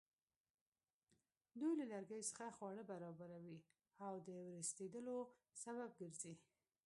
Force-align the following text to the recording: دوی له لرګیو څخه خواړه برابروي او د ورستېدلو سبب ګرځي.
دوی 1.59 1.73
له 1.79 1.85
لرګیو 1.91 2.27
څخه 2.29 2.45
خواړه 2.55 2.83
برابروي 2.91 3.59
او 4.05 4.13
د 4.27 4.29
ورستېدلو 4.49 5.17
سبب 5.63 5.89
ګرځي. 5.99 6.33